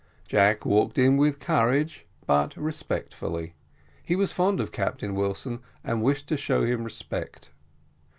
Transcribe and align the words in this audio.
Jack 0.27 0.65
walked 0.65 0.97
in 0.97 1.15
with 1.15 1.39
courage, 1.39 2.07
but 2.25 2.57
respectfully. 2.57 3.53
He 4.03 4.15
was 4.15 4.33
fond 4.33 4.59
of 4.59 4.71
Captain 4.71 5.13
Wilson, 5.13 5.59
and 5.83 6.01
wished 6.01 6.27
to 6.29 6.37
show 6.37 6.65
him 6.65 6.83
respect. 6.83 7.51